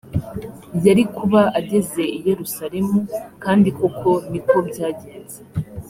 [0.85, 2.99] yari kuba ageze i yerusalemu
[3.43, 5.37] kandi koko ni ko byagenze